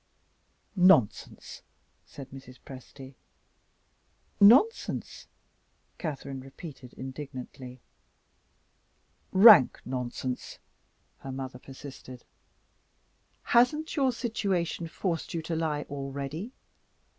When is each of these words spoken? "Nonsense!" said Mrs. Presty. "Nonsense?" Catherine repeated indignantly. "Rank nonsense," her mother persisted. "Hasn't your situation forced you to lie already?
"Nonsense!" 0.75 1.61
said 2.07 2.31
Mrs. 2.31 2.57
Presty. 2.65 3.13
"Nonsense?" 4.39 5.27
Catherine 5.99 6.39
repeated 6.39 6.93
indignantly. 6.93 7.81
"Rank 9.31 9.79
nonsense," 9.85 10.57
her 11.19 11.31
mother 11.31 11.59
persisted. 11.59 12.23
"Hasn't 13.43 13.95
your 13.95 14.11
situation 14.11 14.87
forced 14.87 15.35
you 15.35 15.43
to 15.43 15.55
lie 15.55 15.83
already? 15.83 16.51